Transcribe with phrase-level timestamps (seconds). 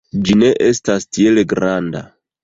[0.27, 2.01] Ĝi ne estas tiel granda.